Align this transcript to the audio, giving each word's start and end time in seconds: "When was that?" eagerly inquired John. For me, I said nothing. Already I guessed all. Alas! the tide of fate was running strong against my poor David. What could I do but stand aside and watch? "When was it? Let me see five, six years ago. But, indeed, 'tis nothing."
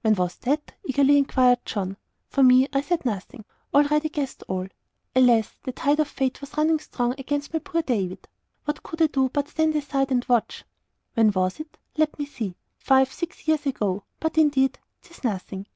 "When 0.00 0.16
was 0.16 0.34
that?" 0.38 0.74
eagerly 0.84 1.16
inquired 1.16 1.60
John. 1.64 1.96
For 2.28 2.42
me, 2.42 2.66
I 2.72 2.80
said 2.80 3.04
nothing. 3.06 3.44
Already 3.72 4.08
I 4.08 4.16
guessed 4.16 4.42
all. 4.48 4.66
Alas! 5.14 5.60
the 5.62 5.70
tide 5.70 6.00
of 6.00 6.08
fate 6.08 6.40
was 6.40 6.56
running 6.56 6.80
strong 6.80 7.14
against 7.18 7.52
my 7.52 7.60
poor 7.60 7.82
David. 7.82 8.26
What 8.64 8.82
could 8.82 9.00
I 9.00 9.06
do 9.06 9.28
but 9.32 9.46
stand 9.46 9.76
aside 9.76 10.10
and 10.10 10.24
watch? 10.26 10.64
"When 11.14 11.30
was 11.30 11.60
it? 11.60 11.78
Let 11.96 12.18
me 12.18 12.26
see 12.26 12.56
five, 12.80 13.12
six 13.12 13.46
years 13.46 13.64
ago. 13.64 14.02
But, 14.18 14.38
indeed, 14.38 14.80
'tis 15.02 15.22
nothing." 15.22 15.68